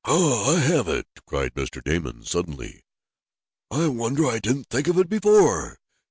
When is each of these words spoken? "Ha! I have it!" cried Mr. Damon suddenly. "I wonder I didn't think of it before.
"Ha! 0.03 0.55
I 0.55 0.59
have 0.61 0.87
it!" 0.87 1.05
cried 1.27 1.53
Mr. 1.53 1.79
Damon 1.79 2.23
suddenly. 2.25 2.81
"I 3.69 3.85
wonder 3.87 4.25
I 4.25 4.39
didn't 4.39 4.63
think 4.67 4.87
of 4.87 4.97
it 4.97 5.09
before. 5.09 5.77